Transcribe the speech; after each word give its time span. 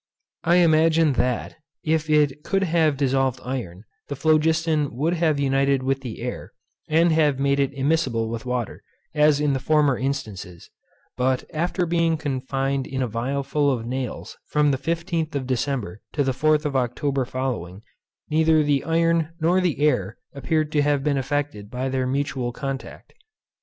I 0.43 0.55
imagined 0.55 1.13
that, 1.17 1.57
if 1.83 2.09
it 2.09 2.43
could 2.43 2.63
have 2.63 2.97
dissolved 2.97 3.39
iron, 3.43 3.83
the 4.07 4.15
phlogiston 4.15 4.95
would 4.95 5.13
have 5.13 5.39
united 5.39 5.83
with 5.83 6.01
the 6.01 6.21
air, 6.23 6.53
and 6.89 7.11
have 7.11 7.37
made 7.37 7.59
it 7.59 7.71
immiscible 7.75 8.27
with 8.27 8.43
water, 8.43 8.81
as 9.13 9.39
in 9.39 9.53
the 9.53 9.59
former 9.59 9.95
instances; 9.95 10.71
but 11.17 11.43
after 11.53 11.85
being 11.85 12.17
confined 12.17 12.87
in 12.87 13.03
a 13.03 13.09
phial 13.11 13.43
full 13.43 13.69
of 13.71 13.85
nails 13.85 14.37
from 14.47 14.71
the 14.71 14.79
15th 14.79 15.35
of 15.35 15.45
December 15.45 16.01
to 16.13 16.23
the 16.23 16.31
4th 16.31 16.65
of 16.65 16.75
October 16.75 17.23
following, 17.23 17.83
neither 18.27 18.63
the 18.63 18.83
iron 18.83 19.29
nor 19.39 19.61
the 19.61 19.81
air 19.85 20.17
appeared 20.33 20.71
to 20.71 20.81
have 20.81 21.03
been 21.03 21.19
affected 21.19 21.69
by 21.69 21.89
their 21.89 22.07
mutual 22.07 22.51
contact. 22.51 23.13